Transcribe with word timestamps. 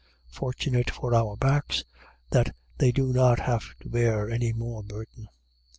Fortunate 0.31 0.89
for 0.89 1.13
our 1.13 1.37
backs 1.37 1.83
that 2.31 2.55
they 2.79 2.91
do 2.91 3.13
not 3.13 3.39
have 3.41 3.77
to 3.81 3.87
bear 3.87 4.31
any 4.31 4.51
more 4.51 4.81
burden! 4.81 5.29